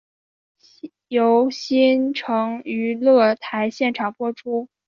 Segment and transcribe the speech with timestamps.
[1.09, 4.67] 由新城娱乐台现场播出。